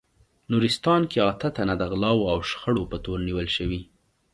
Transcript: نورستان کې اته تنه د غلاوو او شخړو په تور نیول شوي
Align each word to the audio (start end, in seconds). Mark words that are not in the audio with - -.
نورستان 0.51 1.01
کې 1.11 1.19
اته 1.31 1.47
تنه 1.57 1.73
د 1.79 1.83
غلاوو 1.91 2.29
او 2.33 2.39
شخړو 2.49 2.83
په 2.91 2.97
تور 3.03 3.17
نیول 3.27 3.47
شوي 3.57 3.81